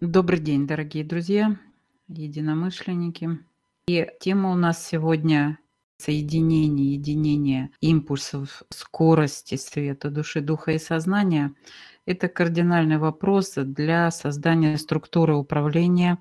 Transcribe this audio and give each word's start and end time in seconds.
Добрый 0.00 0.38
день, 0.38 0.68
дорогие 0.68 1.02
друзья, 1.02 1.56
единомышленники. 2.06 3.40
И 3.88 4.06
тема 4.20 4.52
у 4.52 4.54
нас 4.54 4.86
сегодня 4.86 5.58
соединение, 5.96 6.92
единение 6.92 7.70
импульсов 7.80 8.62
скорости 8.70 9.56
света 9.56 10.10
души, 10.10 10.40
духа 10.40 10.70
и 10.70 10.78
сознания. 10.78 11.52
Это 12.06 12.28
кардинальный 12.28 12.98
вопрос 12.98 13.54
для 13.56 14.12
создания 14.12 14.78
структуры 14.78 15.34
управления 15.34 16.18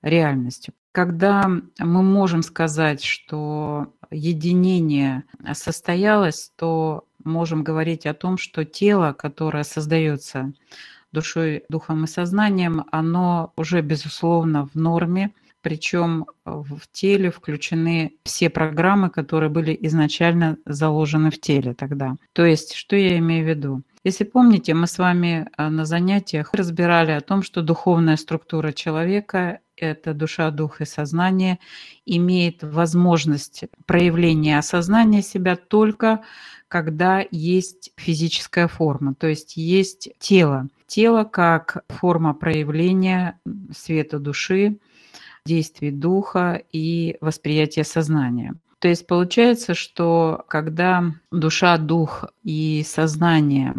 реальностью. 0.00 0.72
Когда 0.92 1.50
мы 1.78 2.02
можем 2.02 2.42
сказать, 2.42 3.04
что 3.04 3.92
единение 4.10 5.24
состоялось, 5.52 6.50
то 6.56 7.04
можем 7.24 7.62
говорить 7.62 8.06
о 8.06 8.14
том, 8.14 8.38
что 8.38 8.64
тело, 8.64 9.12
которое 9.12 9.64
создается 9.64 10.54
душой, 11.12 11.64
духом 11.68 12.04
и 12.04 12.06
сознанием, 12.06 12.84
оно 12.90 13.52
уже, 13.56 13.80
безусловно, 13.82 14.66
в 14.66 14.74
норме, 14.74 15.32
причем 15.62 16.26
в 16.44 16.80
теле 16.90 17.30
включены 17.30 18.14
все 18.24 18.50
программы, 18.50 19.10
которые 19.10 19.48
были 19.48 19.76
изначально 19.82 20.58
заложены 20.66 21.30
в 21.30 21.40
теле 21.40 21.72
тогда. 21.74 22.16
То 22.32 22.44
есть, 22.44 22.74
что 22.74 22.96
я 22.96 23.18
имею 23.18 23.44
в 23.44 23.48
виду? 23.48 23.82
Если 24.04 24.24
помните, 24.24 24.74
мы 24.74 24.88
с 24.88 24.98
вами 24.98 25.46
э, 25.56 25.68
на 25.68 25.84
занятиях 25.84 26.52
разбирали 26.54 27.12
о 27.12 27.20
том, 27.20 27.42
что 27.42 27.62
духовная 27.62 28.16
структура 28.16 28.72
человека– 28.72 29.60
это 29.82 30.14
душа, 30.14 30.50
дух 30.50 30.80
и 30.80 30.84
сознание, 30.84 31.58
имеет 32.06 32.62
возможность 32.62 33.64
проявления 33.86 34.58
осознания 34.58 35.22
себя 35.22 35.56
только 35.56 36.22
когда 36.68 37.22
есть 37.30 37.92
физическая 37.98 38.66
форма, 38.66 39.14
то 39.14 39.26
есть 39.26 39.58
есть 39.58 40.08
тело. 40.18 40.68
Тело 40.86 41.24
как 41.24 41.84
форма 41.90 42.32
проявления 42.32 43.38
света 43.76 44.18
души, 44.18 44.78
действий 45.44 45.90
духа 45.90 46.62
и 46.72 47.18
восприятия 47.20 47.84
сознания. 47.84 48.54
То 48.78 48.88
есть 48.88 49.06
получается, 49.06 49.74
что 49.74 50.44
когда 50.48 51.12
душа, 51.30 51.76
дух 51.76 52.24
и 52.42 52.82
сознание 52.86 53.74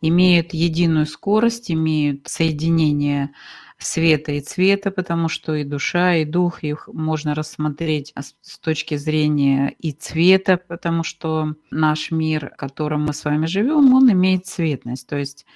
имеют 0.00 0.52
единую 0.52 1.06
скорость, 1.06 1.70
имеют 1.70 2.26
соединение 2.26 3.30
света 3.78 4.32
и 4.32 4.40
цвета, 4.40 4.90
потому 4.90 5.28
что 5.28 5.54
и 5.54 5.64
душа, 5.64 6.14
и 6.16 6.24
дух, 6.24 6.64
их 6.64 6.88
можно 6.92 7.34
рассмотреть 7.34 8.12
с 8.16 8.58
точки 8.58 8.96
зрения 8.96 9.74
и 9.78 9.92
цвета, 9.92 10.56
потому 10.56 11.02
что 11.02 11.54
наш 11.70 12.10
мир, 12.10 12.52
в 12.54 12.56
котором 12.56 13.04
мы 13.04 13.12
с 13.12 13.24
вами 13.24 13.46
живем, 13.46 13.92
он 13.94 14.10
имеет 14.10 14.46
цветность. 14.46 15.06
То 15.06 15.16
есть 15.16 15.46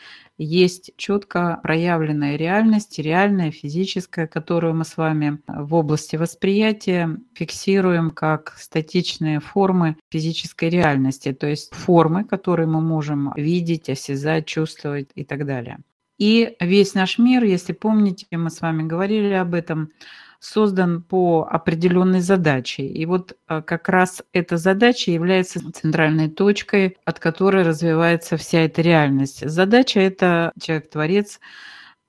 есть 0.43 0.93
четко 0.97 1.61
проявленная 1.63 2.37
реальность, 2.37 2.99
реальная, 2.99 3.51
физическая, 3.51 4.27
которую 4.27 4.75
мы 4.75 4.87
с 4.87 4.97
вами 4.97 5.43
в 5.47 5.75
области 5.75 6.17
восприятия 6.17 7.19
фиксируем 7.35 8.11
как 8.11 8.55
статичные 8.57 9.41
формы 9.41 9.97
физической 10.09 10.71
реальности, 10.71 11.33
то 11.33 11.47
есть 11.47 11.75
формы, 11.75 12.25
которые 12.25 12.67
мы 12.67 12.81
можем 12.81 13.33
видеть, 13.37 13.91
осязать, 13.91 14.47
чувствовать 14.47 15.11
и 15.15 15.25
так 15.25 15.45
далее. 15.45 15.81
И 16.21 16.55
весь 16.61 16.93
наш 16.93 17.19
мир, 17.19 17.43
если 17.45 17.73
помните, 17.73 18.27
мы 18.31 18.51
с 18.51 18.61
вами 18.61 18.83
говорили 18.83 19.33
об 19.33 19.55
этом, 19.55 19.91
создан 20.39 21.03
по 21.03 21.49
определенной 21.51 22.21
задаче. 22.21 22.83
И 22.87 23.07
вот 23.07 23.37
э, 23.49 23.63
как 23.63 23.89
раз 23.89 24.23
эта 24.33 24.59
задача 24.59 25.11
является 25.11 25.61
центральной 25.73 26.29
точкой, 26.29 26.99
от 27.07 27.19
которой 27.21 27.63
развивается 27.63 28.37
вся 28.37 28.61
эта 28.61 28.83
реальность. 28.83 29.49
Задача– 29.49 30.01
это 30.01 30.53
человек-творец 30.61 31.41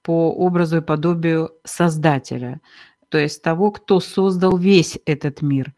по 0.01 0.31
образу 0.31 0.77
и 0.77 0.81
подобию 0.81 1.51
Создателя, 1.63 2.59
то 3.09 3.17
есть 3.17 3.41
того, 3.41 3.71
кто 3.71 4.01
создал 4.01 4.57
весь 4.57 4.99
этот 5.05 5.41
мир. 5.41 5.73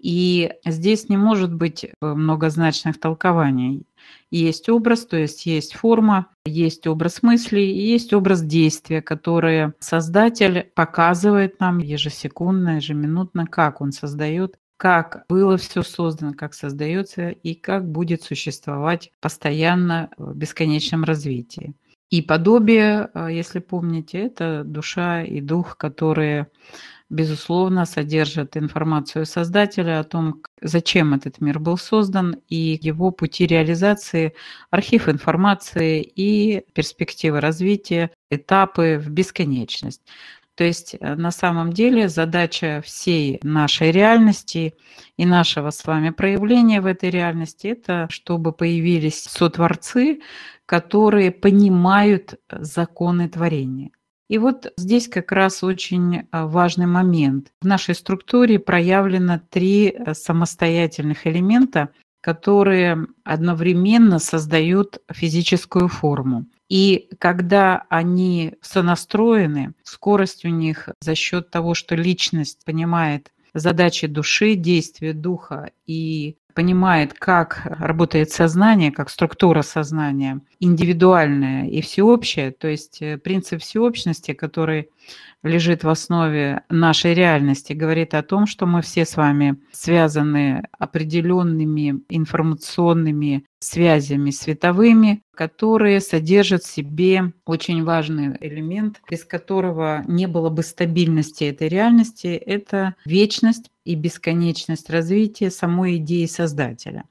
И 0.00 0.50
здесь 0.64 1.08
не 1.08 1.16
может 1.18 1.52
быть 1.52 1.84
э, 1.84 1.90
многозначных 2.00 2.98
толкований. 2.98 3.86
Есть 4.30 4.68
образ, 4.70 5.04
то 5.04 5.16
есть 5.18 5.44
есть 5.44 5.74
форма, 5.74 6.28
есть 6.46 6.86
образ 6.86 7.22
мысли 7.22 7.60
есть 7.60 8.14
образ 8.14 8.42
действия, 8.42 9.02
который 9.02 9.72
создатель 9.78 10.70
показывает 10.74 11.60
нам 11.60 11.78
ежесекундно, 11.78 12.76
ежеминутно, 12.76 13.46
как 13.46 13.80
он 13.80 13.92
создает 13.92 14.56
как 14.80 15.26
было 15.28 15.58
все 15.58 15.82
создано, 15.82 16.32
как 16.32 16.54
создается 16.54 17.28
и 17.28 17.52
как 17.52 17.86
будет 17.86 18.22
существовать 18.22 19.12
постоянно 19.20 20.08
в 20.16 20.34
бесконечном 20.34 21.04
развитии. 21.04 21.74
И 22.10 22.22
подобие, 22.22 23.08
э, 23.14 23.28
если 23.30 23.60
помните, 23.60 24.18
это 24.18 24.64
душа 24.64 25.22
и 25.22 25.40
дух, 25.40 25.76
которые 25.76 26.48
безусловно, 27.10 27.84
содержит 27.86 28.56
информацию 28.56 29.26
создателя 29.26 29.98
о 30.00 30.04
том, 30.04 30.42
зачем 30.62 31.12
этот 31.12 31.40
мир 31.40 31.58
был 31.58 31.76
создан 31.76 32.36
и 32.48 32.78
его 32.80 33.10
пути 33.10 33.46
реализации, 33.46 34.34
архив 34.70 35.08
информации 35.08 36.02
и 36.02 36.64
перспективы 36.72 37.40
развития, 37.40 38.12
этапы 38.30 38.96
в 39.04 39.10
бесконечность. 39.10 40.02
То 40.60 40.64
есть 40.64 40.94
э, 41.00 41.14
на 41.14 41.30
самом 41.30 41.72
деле 41.72 42.10
задача 42.10 42.82
всей 42.84 43.40
нашей 43.42 43.92
реальности 43.92 44.74
и 45.16 45.24
нашего 45.24 45.70
с 45.70 45.86
вами 45.86 46.10
проявления 46.10 46.82
в 46.82 46.86
этой 46.86 47.08
реальности– 47.08 47.66
это 47.68 48.08
чтобы 48.10 48.52
появились 48.52 49.22
сотворцы, 49.22 50.20
которые 50.66 51.30
понимают 51.30 52.34
законы 52.50 53.26
творения. 53.30 53.88
И 54.28 54.36
вот 54.36 54.70
здесь 54.76 55.08
как 55.08 55.32
раз 55.32 55.64
очень 55.64 56.28
а, 56.30 56.46
важный 56.46 56.84
момент. 56.84 57.52
В 57.62 57.66
нашей 57.66 57.94
структуре 57.94 58.58
проявлено 58.58 59.40
три 59.48 59.88
э, 59.88 60.12
самостоятельных 60.12 61.26
элемента, 61.26 61.88
которые 62.20 63.06
одновременно 63.24 64.18
создают 64.18 64.98
физическую 65.10 65.88
форму. 65.88 66.44
И 66.70 67.08
когда 67.18 67.84
они 67.90 68.54
сонастроены, 68.62 69.74
скорость 69.82 70.44
у 70.44 70.48
них 70.48 70.88
за 71.00 71.14
счет 71.16 71.50
того, 71.50 71.74
что 71.74 71.96
личность 71.96 72.64
понимает 72.64 73.32
задачи 73.52 74.06
души, 74.06 74.54
действия 74.54 75.12
духа 75.12 75.72
и 75.86 76.36
понимает, 76.54 77.14
как 77.14 77.62
работает 77.64 78.30
сознание, 78.30 78.92
как 78.92 79.10
структура 79.10 79.62
сознания, 79.62 80.40
индивидуальная 80.60 81.66
и 81.68 81.80
всеобщая, 81.80 82.52
то 82.52 82.68
есть 82.68 83.02
э, 83.02 83.18
принцип 83.18 83.62
всеобщности, 83.62 84.32
который 84.32 84.90
лежит 85.42 85.84
в 85.84 85.88
основе 85.88 86.62
нашей 86.68 87.14
реальности, 87.14 87.72
говорит 87.72 88.14
о 88.14 88.22
том, 88.22 88.46
что 88.46 88.66
мы 88.66 88.82
все 88.82 89.04
с 89.04 89.16
вами 89.16 89.56
связаны 89.72 90.64
определенными 90.78 92.02
информационными 92.08 93.44
связями 93.60 94.30
световыми, 94.30 95.22
которые 95.34 96.00
содержат 96.00 96.62
в 96.64 96.72
себе 96.72 97.32
очень 97.44 97.84
важный 97.84 98.36
элемент, 98.40 99.02
без 99.08 99.24
которого 99.24 100.02
не 100.06 100.26
было 100.26 100.48
бы 100.48 100.62
стабильности 100.62 101.44
этой 101.44 101.68
реальности, 101.68 102.28
это 102.28 102.94
вечность 103.04 103.70
и 103.84 103.94
бесконечность 103.94 104.88
развития 104.88 105.50
самой 105.50 105.98
идеи 105.98 106.26
Создателя. 106.26 107.04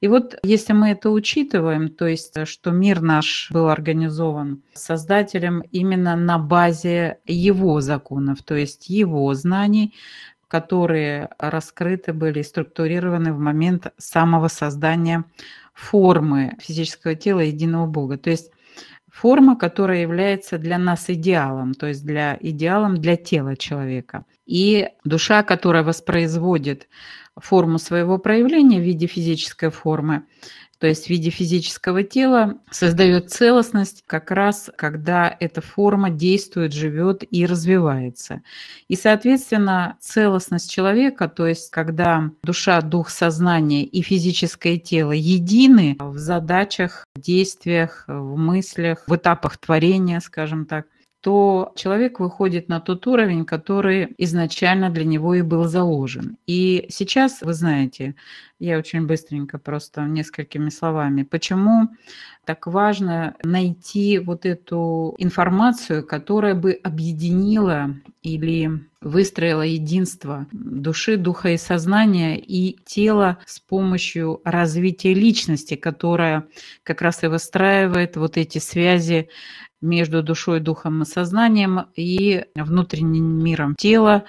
И 0.00 0.08
вот 0.08 0.38
если 0.42 0.72
мы 0.72 0.90
это 0.90 1.10
учитываем, 1.10 1.88
то 1.88 2.06
есть 2.06 2.46
что 2.46 2.72
мир 2.72 3.00
наш 3.00 3.50
был 3.52 3.68
организован 3.68 4.62
Создателем 4.74 5.62
именно 5.70 6.16
на 6.16 6.38
базе 6.38 7.18
его 7.26 7.80
законов, 7.80 8.42
то 8.42 8.56
есть 8.56 8.88
его 8.88 9.32
знаний, 9.34 9.94
которые 10.48 11.30
раскрыты 11.38 12.12
были, 12.12 12.42
структурированы 12.42 13.32
в 13.32 13.38
момент 13.38 13.92
самого 13.96 14.48
создания 14.48 15.24
формы 15.72 16.56
физического 16.60 17.14
тела 17.14 17.40
единого 17.40 17.86
Бога. 17.86 18.18
То 18.18 18.30
есть 18.30 18.50
форма, 19.10 19.56
которая 19.56 20.00
является 20.00 20.58
для 20.58 20.78
нас 20.78 21.08
идеалом, 21.08 21.74
то 21.74 21.86
есть 21.86 22.04
для 22.04 22.36
идеалом 22.40 22.96
для 22.96 23.16
тела 23.16 23.56
человека. 23.56 24.24
И 24.46 24.88
душа, 25.04 25.42
которая 25.42 25.82
воспроизводит 25.82 26.88
форму 27.38 27.78
своего 27.78 28.18
проявления 28.18 28.78
в 28.78 28.82
виде 28.82 29.06
физической 29.06 29.70
формы, 29.70 30.24
то 30.82 30.88
есть 30.88 31.06
в 31.06 31.10
виде 31.10 31.30
физического 31.30 32.02
тела, 32.02 32.58
создает 32.72 33.30
целостность 33.30 34.02
как 34.04 34.32
раз, 34.32 34.68
когда 34.74 35.32
эта 35.38 35.60
форма 35.60 36.10
действует, 36.10 36.72
живет 36.72 37.22
и 37.30 37.46
развивается. 37.46 38.42
И, 38.88 38.96
соответственно, 38.96 39.96
целостность 40.00 40.68
человека, 40.68 41.28
то 41.28 41.46
есть 41.46 41.70
когда 41.70 42.32
душа, 42.42 42.80
дух, 42.80 43.10
сознание 43.10 43.84
и 43.84 44.02
физическое 44.02 44.76
тело 44.76 45.12
едины 45.12 45.96
в 46.00 46.18
задачах, 46.18 47.06
действиях, 47.14 48.02
в 48.08 48.36
мыслях, 48.36 49.04
в 49.06 49.14
этапах 49.14 49.58
творения, 49.58 50.18
скажем 50.18 50.66
так, 50.66 50.86
то 51.22 51.72
человек 51.76 52.18
выходит 52.18 52.68
на 52.68 52.80
тот 52.80 53.06
уровень, 53.06 53.44
который 53.44 54.12
изначально 54.18 54.90
для 54.90 55.04
него 55.04 55.34
и 55.34 55.42
был 55.42 55.64
заложен. 55.64 56.36
И 56.48 56.86
сейчас, 56.88 57.42
вы 57.42 57.54
знаете, 57.54 58.16
я 58.58 58.76
очень 58.76 59.06
быстренько 59.06 59.58
просто 59.58 60.02
несколькими 60.02 60.68
словами, 60.68 61.22
почему 61.22 61.88
так 62.44 62.66
важно 62.66 63.36
найти 63.44 64.18
вот 64.18 64.46
эту 64.46 65.14
информацию, 65.18 66.04
которая 66.04 66.56
бы 66.56 66.72
объединила 66.72 67.94
или 68.22 68.70
выстроила 69.00 69.62
единство 69.62 70.48
души, 70.50 71.16
духа 71.16 71.50
и 71.50 71.56
сознания 71.56 72.36
и 72.36 72.78
тела 72.84 73.38
с 73.46 73.60
помощью 73.60 74.40
развития 74.44 75.14
личности, 75.14 75.76
которая 75.76 76.48
как 76.82 77.00
раз 77.00 77.22
и 77.22 77.28
выстраивает 77.28 78.16
вот 78.16 78.36
эти 78.36 78.58
связи 78.58 79.28
между 79.82 80.22
душой, 80.22 80.60
духом 80.60 81.02
и 81.02 81.04
сознанием 81.04 81.86
и 81.94 82.46
внутренним 82.54 83.44
миром 83.44 83.74
тела 83.76 84.24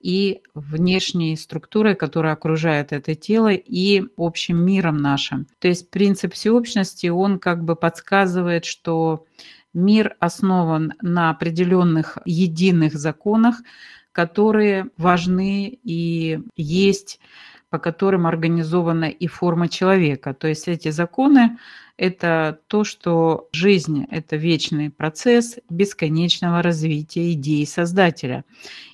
и 0.00 0.40
внешней 0.54 1.36
структурой, 1.36 1.94
которая 1.94 2.32
окружает 2.32 2.92
это 2.92 3.14
тело, 3.14 3.52
и 3.52 4.02
общим 4.16 4.64
миром 4.64 4.96
нашим. 4.96 5.46
То 5.58 5.68
есть 5.68 5.90
принцип 5.90 6.32
всеобщности, 6.34 7.08
он 7.08 7.38
как 7.38 7.64
бы 7.64 7.76
подсказывает, 7.76 8.64
что 8.64 9.26
мир 9.74 10.16
основан 10.18 10.94
на 11.02 11.30
определенных 11.30 12.18
единых 12.24 12.94
законах, 12.94 13.56
которые 14.12 14.86
важны 14.96 15.78
и 15.84 16.40
есть, 16.56 17.20
по 17.68 17.78
которым 17.78 18.26
организована 18.26 19.04
и 19.04 19.26
форма 19.28 19.68
человека. 19.68 20.34
То 20.34 20.48
есть 20.48 20.66
эти 20.66 20.90
законы 20.90 21.58
это 22.00 22.60
то, 22.66 22.82
что 22.82 23.50
жизнь– 23.52 24.06
это 24.10 24.36
вечный 24.36 24.88
процесс 24.88 25.58
бесконечного 25.68 26.62
развития 26.62 27.32
идеи 27.32 27.64
Создателя 27.64 28.44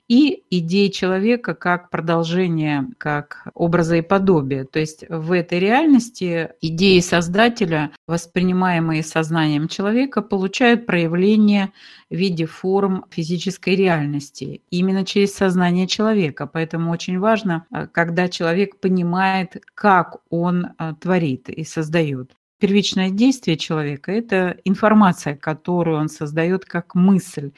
и 0.09 0.43
идеи 0.51 0.89
человека 0.89 1.55
как 1.55 1.91
продолжение, 1.91 2.89
как 2.99 3.47
образа 3.55 3.97
и 3.97 4.03
подобия. 4.03 4.65
То 4.65 4.81
есть 4.81 5.05
в 5.09 5.31
этой 5.31 5.61
реальности 5.61 6.51
идеи 6.61 6.99
Создателя, 6.99 7.93
воспринимаемые 8.09 9.05
сознанием 9.05 9.69
человека, 9.69 10.21
получают 10.21 10.85
проявление 10.85 11.73
в 12.11 12.17
виде 12.17 12.47
форм 12.47 13.05
физической 13.11 13.77
реальности 13.77 14.63
именно 14.71 15.05
через 15.05 15.33
сознание 15.33 15.87
человека. 15.87 16.49
Поэтому 16.53 16.91
очень 16.91 17.21
важно, 17.21 17.67
когда 17.93 18.29
человек 18.29 18.81
понимает, 18.81 19.63
как 19.75 20.17
он 20.29 20.71
э, 20.79 20.95
творит 21.01 21.49
и 21.49 21.63
создает. 21.63 22.33
Первичное 22.59 23.11
действие 23.11 23.59
человека– 23.59 24.13
это 24.13 24.57
информация, 24.65 25.37
которую 25.37 25.99
он 25.99 26.09
создает 26.09 26.65
как 26.65 26.95
мысль. 26.95 27.53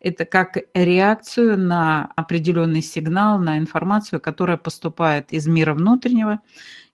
Это 0.00 0.26
как 0.26 0.58
реакцию 0.74 1.58
на 1.58 2.12
определенный 2.16 2.82
сигнал, 2.82 3.38
на 3.38 3.56
информацию, 3.58 4.20
которая 4.20 4.58
поступает 4.58 5.32
из 5.32 5.46
мира 5.46 5.74
внутреннего 5.74 6.40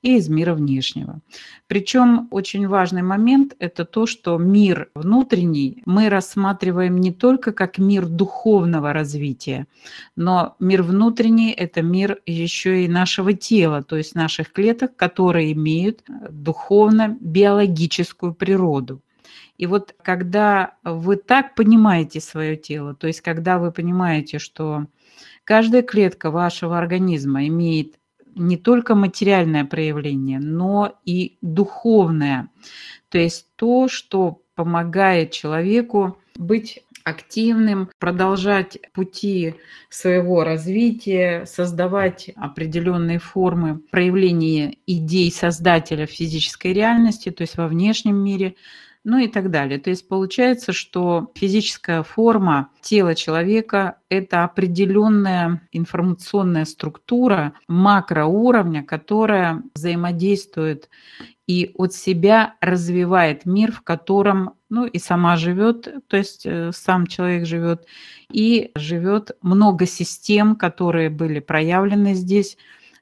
и 0.02 0.16
из 0.16 0.28
мира 0.28 0.54
внешнего. 0.54 1.20
Причем 1.66 2.28
очень 2.31 2.69
важный 2.69 3.02
момент– 3.02 3.56
это 3.58 3.84
то, 3.84 4.06
что 4.06 4.38
мир 4.38 4.90
внутренний 4.94 5.82
мы 5.84 6.08
рассматриваем 6.08 6.99
не 6.99 7.12
только 7.12 7.52
как 7.52 7.78
мир 7.78 8.06
духовного 8.06 8.93
развития, 8.93 9.66
но 10.16 10.54
мир 10.58 10.82
внутренний– 10.82 11.52
это 11.56 11.82
мир 11.82 12.20
еще 12.26 12.84
и 12.84 12.88
нашего 12.88 13.32
тела, 13.32 13.82
то 13.82 13.96
есть 13.96 14.14
наших 14.14 14.52
клеток, 14.52 14.94
которые 14.96 15.52
имеют 15.52 16.02
духовно-биологическую 16.31 18.34
природу. 18.34 19.00
И 19.56 19.67
вот 19.67 19.94
когда 20.02 20.76
вы 20.82 21.17
так 21.17 21.55
понимаете 21.55 22.20
свое 22.20 22.56
тело, 22.56 22.94
то 22.94 23.06
есть 23.06 23.20
когда 23.20 23.58
вы 23.58 23.73
понимаете, 23.73 24.38
что 24.38 24.87
каждая 25.44 25.82
клетка 25.82 26.31
вашего 26.31 26.79
организма 26.79 27.46
имеет 27.46 27.96
не 28.34 28.56
только 28.56 28.94
материальное 28.94 29.64
проявление, 29.64 30.38
но 30.38 30.99
и 31.05 31.37
духовное. 31.43 32.49
То 33.11 33.19
есть 33.19 33.46
то, 33.56 33.88
что 33.88 34.43
помогает 34.55 35.32
человеку 35.32 36.19
быть 36.37 36.82
активным, 37.05 37.90
продолжать 37.99 38.78
пути 38.93 39.55
своего 39.90 40.44
развития, 40.44 41.44
создавать 41.46 42.31
определенные 42.37 43.19
формы 43.19 43.78
проявления 43.90 44.76
идей 44.87 45.31
создателя 45.32 46.06
физической 46.06 46.73
реальности, 46.73 47.31
то 47.31 47.43
есть 47.43 47.56
во 47.56 47.67
внешнем 47.67 48.17
мире, 48.17 48.55
ну 49.04 49.19
и 49.19 49.28
так 49.28 49.50
далее. 49.50 49.78
То 49.78 49.90
есть 49.90 50.08
получается, 50.08 50.72
что 50.72 51.31
физическая 51.34 52.02
форма 52.02 52.69
тела 52.81 53.14
человека– 53.14 53.99
это 54.08 54.44
определенная 54.44 55.66
информационная 55.72 56.64
структура 56.64 57.54
макроуровня, 57.66 58.84
которая 58.84 59.62
взаимодействует 59.75 60.88
и 61.46 61.72
от 61.75 61.93
себя 61.93 62.54
развивает 62.60 63.44
мир, 63.44 63.72
в 63.72 63.82
котором 63.82 64.54
ну 64.72 64.87
и 64.87 64.99
сама 64.99 65.37
живет, 65.37 65.87
то 66.06 66.16
есть 66.16 66.46
э, 66.46 66.70
сам 66.72 67.06
человек 67.06 67.46
живет, 67.46 67.87
и 68.31 68.70
живет 68.75 69.32
много 69.43 69.84
систем, 69.84 70.56
которые 70.56 71.10
были 71.10 71.40
проявлены 71.40 72.14
здесь, 72.14 72.56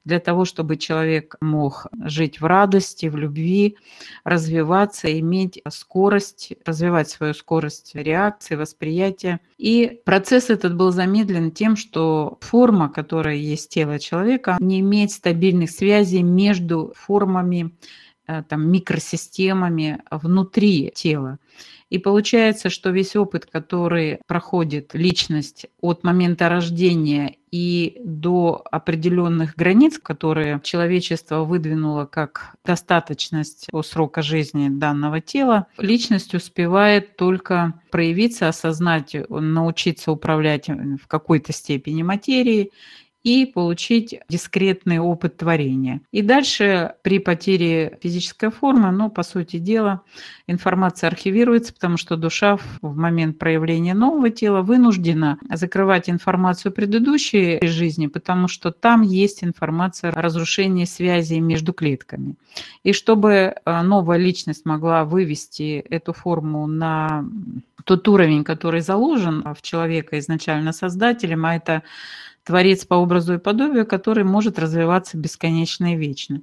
для 0.04 0.20
того, 0.20 0.44
чтобы 0.44 0.76
человек 0.76 1.36
мог 1.40 1.86
жить 2.04 2.40
в 2.40 2.44
радости, 2.46 3.06
в 3.06 3.16
любви, 3.16 3.76
развиваться, 4.24 5.18
иметь 5.18 5.62
скорость, 5.68 6.52
развивать 6.64 7.10
свою 7.10 7.34
скорость 7.34 7.94
реакции, 7.94 8.54
восприятия. 8.54 9.40
И 9.58 10.00
процесс 10.04 10.50
этот 10.50 10.76
был 10.76 10.90
замедлен 10.90 11.50
тем, 11.50 11.76
что 11.76 12.38
форма, 12.40 12.88
которая 12.88 13.36
есть 13.36 13.70
тело 13.70 13.98
человека, 13.98 14.56
не 14.60 14.80
имеет 14.80 15.10
стабильных 15.10 15.70
связей 15.70 16.22
между 16.22 16.92
формами 16.96 17.72
Э, 18.30 18.44
там, 18.48 18.70
микросистемами 18.70 19.98
внутри 20.10 20.92
тела. 20.94 21.38
И 21.90 21.98
получается, 21.98 22.70
что 22.70 22.90
весь 22.90 23.16
опыт, 23.16 23.46
который 23.46 24.20
проходит 24.26 24.94
личность 24.94 25.66
от 25.80 26.04
момента 26.04 26.48
рождения 26.48 27.36
и 27.50 28.00
до 28.04 28.62
определенных 28.70 29.56
границ, 29.56 29.98
которые 29.98 30.60
человечество 30.62 31.42
выдвинуло 31.42 32.06
как 32.06 32.54
достаточность 32.64 33.66
по 33.72 33.82
срока 33.82 34.22
жизни 34.22 34.68
данного 34.68 35.20
тела, 35.20 35.66
личность 35.78 36.32
успевает 36.32 37.16
только 37.16 37.80
проявиться, 37.90 38.46
осознать, 38.46 39.16
научиться 39.28 40.12
управлять 40.12 40.68
в 40.68 41.08
какой-то 41.08 41.52
степени 41.52 42.04
материей 42.04 42.70
и 43.22 43.44
получить 43.44 44.18
дискретный 44.28 44.98
опыт 44.98 45.36
творения. 45.36 46.00
И 46.10 46.22
дальше 46.22 46.94
при 47.02 47.18
потере 47.18 47.98
физической 48.02 48.50
формы, 48.50 48.90
ну, 48.90 49.10
по 49.10 49.22
сути 49.22 49.58
дела, 49.58 50.02
информация 50.46 51.08
архивируется, 51.08 51.74
потому 51.74 51.96
что 51.96 52.16
душа 52.16 52.56
в 52.56 52.96
момент 52.96 53.38
проявления 53.38 53.94
нового 53.94 54.30
тела 54.30 54.62
вынуждена 54.62 55.38
закрывать 55.50 56.08
информацию 56.08 56.72
предыдущей 56.72 57.58
жизни, 57.66 58.06
потому 58.06 58.48
что 58.48 58.70
там 58.70 59.02
есть 59.02 59.44
информация 59.44 60.10
о 60.10 60.22
разрушении 60.22 60.84
связи 60.84 61.34
между 61.34 61.72
клетками. 61.72 62.36
И 62.84 62.92
чтобы 62.92 63.32
э, 63.32 63.82
новая 63.82 64.18
личность 64.18 64.64
могла 64.64 65.04
вывести 65.04 65.84
эту 65.90 66.12
форму 66.12 66.66
на 66.66 67.24
тот 67.84 68.06
уровень, 68.08 68.44
который 68.44 68.80
заложен 68.80 69.44
в 69.54 69.62
человека 69.62 70.18
изначально 70.18 70.72
создателем, 70.72 71.44
а 71.44 71.56
это 71.56 71.82
творец 72.50 72.84
по 72.84 72.94
образу 72.94 73.34
и 73.34 73.38
подобию, 73.38 73.86
который 73.86 74.24
может 74.24 74.58
развиваться 74.58 75.16
бесконечно 75.16 75.94
и 75.94 75.96
вечно. 75.96 76.42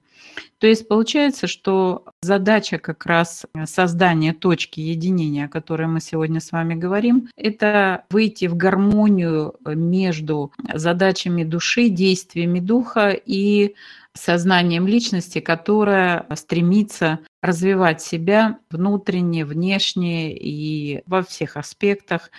То 0.58 0.66
есть 0.66 0.88
получается, 0.88 1.48
что 1.48 2.06
задача 2.22 2.78
как 2.78 3.06
раз 3.06 3.46
создания 3.66 4.32
точки 4.32 4.80
единения, 4.80 5.46
о 5.46 5.50
которой 5.50 5.88
мы 5.88 6.00
сегодня 6.00 6.40
с 6.40 6.54
вами 6.54 6.76
говорим, 6.76 7.28
это 7.36 8.06
выйти 8.10 8.46
в 8.46 8.56
гармонию 8.56 9.56
между 9.66 10.54
задачами 10.74 11.44
души, 11.44 11.90
действиями 11.90 12.62
духа 12.62 13.10
и 13.10 13.76
сознанием 14.14 14.88
личности, 14.88 15.40
которая 15.40 16.26
стремится 16.36 17.20
развивать 17.42 18.02
себя 18.02 18.60
внутренне, 18.72 19.46
внешне 19.46 20.36
и 20.36 21.04
во 21.06 21.22
всех 21.24 21.56
аспектах 21.58 22.32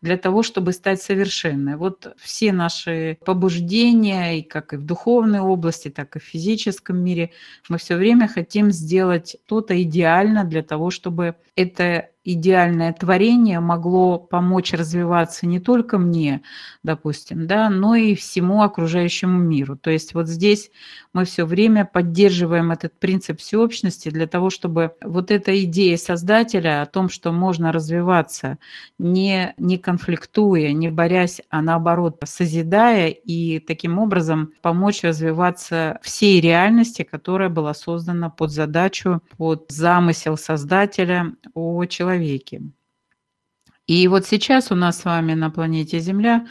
для 0.00 0.16
того, 0.16 0.42
чтобы 0.42 0.72
стать 0.72 1.02
совершенной. 1.02 1.76
Вот 1.76 2.14
все 2.18 2.52
наши 2.52 3.18
побуждения, 3.24 4.38
и 4.38 4.42
как 4.42 4.72
и 4.72 4.76
в 4.76 4.82
духовной 4.84 5.40
области, 5.40 5.88
так 5.88 6.16
и 6.16 6.20
в 6.20 6.22
физическом 6.22 6.98
мире, 6.98 7.32
мы 7.68 7.78
все 7.78 7.96
время 7.96 8.28
хотим 8.28 8.70
сделать 8.70 9.36
что-то 9.46 9.80
идеально 9.82 10.44
для 10.44 10.62
того, 10.62 10.90
чтобы 10.90 11.36
это 11.54 12.08
идеальное 12.26 12.92
творение 12.92 13.60
могло 13.60 14.18
помочь 14.18 14.72
развиваться 14.72 15.46
не 15.46 15.60
только 15.60 15.96
мне, 15.96 16.42
допустим, 16.82 17.46
да, 17.46 17.70
но 17.70 17.94
и 17.94 18.16
всему 18.16 18.62
окружающему 18.62 19.38
миру. 19.38 19.76
То 19.76 19.90
есть 19.90 20.12
вот 20.12 20.26
здесь 20.26 20.70
мы 21.12 21.24
все 21.24 21.44
время 21.44 21.84
поддерживаем 21.84 22.72
этот 22.72 22.98
принцип 22.98 23.38
всеобщности 23.38 24.08
для 24.08 24.26
того, 24.26 24.50
чтобы 24.50 24.94
вот 25.02 25.30
эта 25.30 25.62
идея 25.64 25.96
создателя 25.96 26.82
о 26.82 26.86
том, 26.86 27.08
что 27.08 27.30
можно 27.30 27.70
развиваться 27.70 28.58
не, 28.98 29.54
не 29.56 29.78
конфликтуя, 29.78 30.72
не 30.72 30.90
борясь, 30.90 31.40
а 31.48 31.62
наоборот 31.62 32.20
созидая 32.24 33.08
и 33.08 33.60
таким 33.60 33.98
образом 33.98 34.52
помочь 34.62 35.04
развиваться 35.04 36.00
всей 36.02 36.40
реальности, 36.40 37.02
которая 37.02 37.50
была 37.50 37.72
создана 37.72 38.30
под 38.30 38.50
задачу, 38.50 39.22
под 39.36 39.66
замысел 39.70 40.36
создателя 40.36 41.32
о 41.54 41.84
человеке. 41.84 42.15
И 43.86 44.08
вот 44.08 44.26
сейчас 44.26 44.72
у 44.72 44.74
нас 44.74 45.00
с 45.00 45.04
вами 45.04 45.34
на 45.34 45.50
планете 45.50 46.00
Земля 46.00 46.46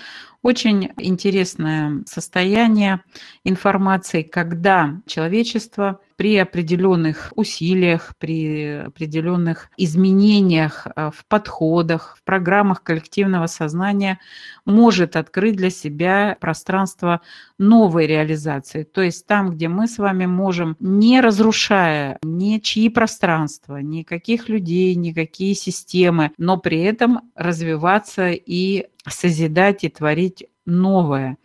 очень 0.46 0.92
интересное 1.00 2.04
состояние 2.06 3.02
информации, 3.44 4.22
когда 4.22 5.02
человечество 5.08 6.02
при 6.18 6.38
определенных 6.38 7.34
усилиях, 7.36 8.14
при 8.20 8.84
определенных 8.86 9.70
изменениях 9.76 10.86
э, 10.86 11.10
в 11.12 11.26
подходах, 11.28 12.18
в 12.20 12.24
программах 12.24 12.84
коллективного 12.84 13.48
сознания 13.48 14.20
может 14.66 15.16
открыть 15.16 15.56
для 15.56 15.72
себя 15.72 16.38
пространство 16.40 17.22
новой 17.58 18.06
реализации. 18.06 18.84
То 18.84 19.02
есть 19.02 19.26
там, 19.26 19.50
где 19.50 19.68
мы 19.68 19.88
с 19.88 19.98
вами 19.98 20.28
можем, 20.28 20.78
не 20.80 21.22
разрушая 21.22 22.20
ни 22.22 22.60
чьи 22.60 22.90
пространства, 22.90 23.78
никаких 23.78 24.48
людей, 24.48 24.94
никакие 24.94 25.56
системы, 25.56 26.32
но 26.38 26.58
при 26.58 26.82
этом 26.82 27.32
развиваться 27.36 28.30
и 28.30 28.86
созидать 29.08 29.84
и 29.84 29.90
творить 29.90 30.46
новое. 30.66 31.38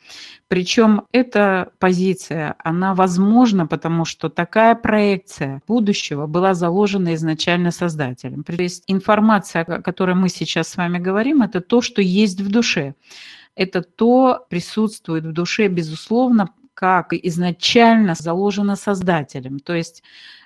Причем 0.48 1.02
эта 1.12 1.72
позиция, 1.78 2.56
она 2.58 2.94
возможна, 2.94 3.66
потому 3.66 4.04
что 4.04 4.28
такая 4.28 4.74
проекция 4.74 5.62
будущего 5.66 6.26
была 6.26 6.54
заложена 6.54 7.14
изначально 7.14 7.70
создателем. 7.70 8.42
То 8.44 8.54
есть 8.54 8.84
информация, 8.86 9.62
о 9.62 9.82
которой 9.82 10.14
мы 10.14 10.28
сейчас 10.28 10.68
с 10.68 10.76
вами 10.76 10.98
говорим, 10.98 11.42
это 11.42 11.60
то, 11.60 11.82
что 11.82 12.02
есть 12.02 12.40
в 12.40 12.50
душе. 12.50 12.94
Это 13.54 13.82
то 13.82 14.46
присутствует 14.48 15.24
в 15.24 15.32
душе, 15.32 15.68
безусловно, 15.68 16.48
как 16.72 17.12
изначально 17.12 18.14
заложено 18.14 18.74
создателем. 18.74 19.58
То 19.58 19.74
есть 19.74 20.02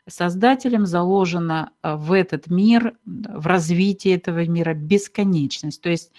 создателем 0.09 0.85
заложено 0.85 1.71
э, 1.83 1.95
в 1.95 2.13
этот 2.13 2.49
мир, 2.49 2.97
в 3.05 3.47
развитии 3.47 4.13
этого 4.13 4.45
мира 4.47 4.75
бесконечность. 4.75 5.81
То 5.81 5.91
есть 5.91 6.11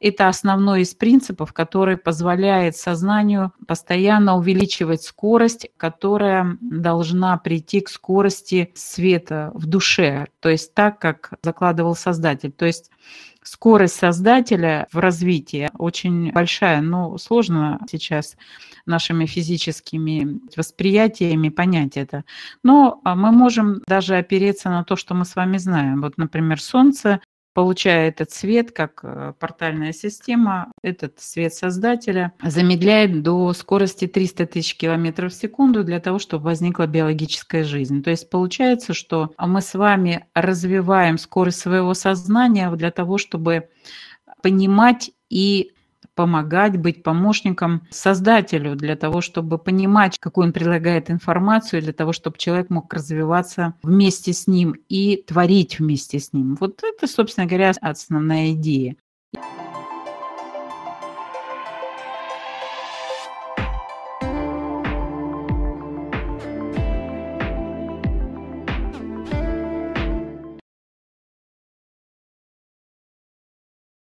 это 0.00 0.28
основной 0.28 0.82
из 0.82 0.94
принципов, 0.94 1.52
который 1.52 1.96
позволяет 1.96 2.76
сознанию 2.76 3.52
постоянно 3.66 4.36
увеличивать 4.36 5.02
скорость, 5.02 5.68
которая 5.76 6.56
должна 6.60 7.36
прийти 7.38 7.80
к 7.80 7.88
скорости 7.88 8.72
света 8.74 9.50
в 9.54 9.66
душе, 9.66 10.28
то 10.40 10.48
есть 10.48 10.74
так, 10.74 10.98
как 10.98 11.32
закладывал 11.42 11.96
Создатель. 11.96 12.52
То 12.52 12.66
есть 12.66 12.90
скорость 13.42 13.96
Создателя 13.96 14.86
в 14.92 14.98
развитии 14.98 15.70
очень 15.78 16.32
большая, 16.32 16.80
но 16.80 17.18
сложно 17.18 17.80
сейчас 17.90 18.36
нашими 18.86 19.26
физическими 19.26 20.40
восприятиями 20.56 21.48
понять 21.48 21.96
это. 21.96 22.24
Но 22.62 23.00
а, 23.04 23.14
мы 23.14 23.32
можем 23.32 23.82
даже 23.86 24.16
опереться 24.16 24.70
на 24.70 24.84
то, 24.84 24.96
что 24.96 25.14
мы 25.14 25.24
с 25.24 25.36
вами 25.36 25.58
знаем. 25.58 26.02
Вот, 26.02 26.18
например, 26.18 26.60
Солнце 26.60 27.20
получая 27.58 28.10
этот 28.10 28.30
свет 28.30 28.70
как 28.70 29.00
э, 29.02 29.32
портальная 29.36 29.92
система, 29.92 30.70
этот 30.80 31.18
свет 31.18 31.52
создателя 31.52 32.32
замедляет 32.40 33.24
до 33.24 33.52
скорости 33.52 34.06
300 34.06 34.46
тысяч 34.46 34.76
километров 34.76 35.32
в 35.32 35.34
секунду 35.34 35.82
для 35.82 35.98
того, 35.98 36.20
чтобы 36.20 36.44
возникла 36.44 36.86
биологическая 36.86 37.64
жизнь. 37.64 38.04
То 38.04 38.10
есть 38.10 38.30
получается, 38.30 38.94
что 38.94 39.32
мы 39.36 39.60
с 39.60 39.74
вами 39.74 40.26
развиваем 40.34 41.18
скорость 41.18 41.58
своего 41.58 41.94
сознания 41.94 42.70
для 42.70 42.92
того, 42.92 43.18
чтобы 43.18 43.68
понимать 44.40 45.10
и 45.28 45.72
помогать, 46.18 46.76
быть 46.76 47.04
помощником 47.04 47.86
создателю 47.90 48.74
для 48.74 48.96
того, 48.96 49.20
чтобы 49.20 49.56
понимать, 49.56 50.18
какую 50.18 50.48
он 50.48 50.52
предлагает 50.52 51.12
информацию, 51.12 51.80
для 51.80 51.92
того, 51.92 52.12
чтобы 52.12 52.38
человек 52.38 52.70
мог 52.70 52.92
развиваться 52.92 53.74
вместе 53.84 54.32
с 54.32 54.48
ним 54.48 54.74
и 54.88 55.22
творить 55.24 55.78
вместе 55.78 56.18
с 56.18 56.32
ним. 56.32 56.56
Вот 56.58 56.82
это, 56.82 57.06
собственно 57.06 57.46
говоря, 57.46 57.70
основная 57.80 58.50
идея. 58.50 58.96